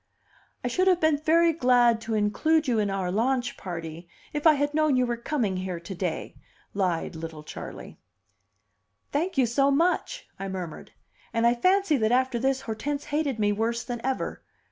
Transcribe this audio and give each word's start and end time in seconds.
"I 0.63 0.67
should 0.67 0.87
have 0.87 0.99
been 0.99 1.19
very 1.19 1.53
glad 1.53 2.01
to 2.01 2.15
include 2.15 2.67
you 2.67 2.79
in 2.79 2.89
our 2.89 3.11
launch 3.11 3.55
party 3.55 4.09
if 4.33 4.47
I 4.47 4.53
had 4.55 4.73
known 4.73 4.95
you 4.97 5.05
were 5.05 5.15
coming 5.15 5.57
here 5.57 5.79
to 5.79 5.93
day," 5.93 6.37
lied 6.73 7.15
little 7.15 7.43
Charley. 7.43 7.99
"Thank 9.11 9.37
you 9.37 9.45
so 9.45 9.69
much!" 9.69 10.27
I 10.39 10.47
murmured; 10.47 10.91
and 11.33 11.45
I 11.45 11.53
fancy 11.53 11.97
that 11.97 12.11
after 12.11 12.39
this 12.39 12.61
Hortense 12.61 13.03
hated 13.03 13.37
me 13.37 13.51
worse 13.51 13.83
than 13.83 14.01
ever. 14.03 14.41